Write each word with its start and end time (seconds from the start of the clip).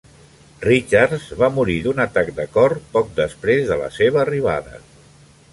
Richards 0.63 1.27
va 1.41 1.49
morir 1.57 1.75
d"un 1.83 2.01
atac 2.07 2.33
de 2.39 2.47
cor 2.57 2.77
poc 2.97 3.15
després 3.23 3.63
de 3.73 3.81
la 3.85 3.93
seva 4.03 4.23
arribada. 4.27 4.85